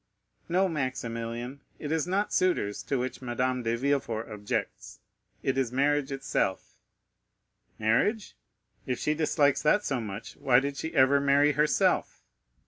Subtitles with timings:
[0.49, 4.97] "No, Maximilian, it is not suitors to which Madame de Villefort objects,
[5.43, 6.73] it is marriage itself."
[7.77, 8.35] "Marriage?
[8.87, 12.23] If she dislikes that so much, why did she ever marry herself?"